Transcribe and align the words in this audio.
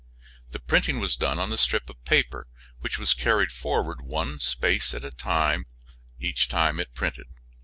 The 0.49 0.59
printing 0.59 0.99
was 0.99 1.15
done 1.15 1.37
on 1.37 1.53
a 1.53 1.59
strip 1.59 1.87
of 1.87 2.03
paper, 2.05 2.47
which 2.79 2.97
was 2.97 3.13
carried 3.13 3.51
forward 3.51 4.01
one 4.01 4.39
space 4.39 4.95
each 6.19 6.47
time 6.47 6.79
it 6.79 6.95
printed. 6.95 7.27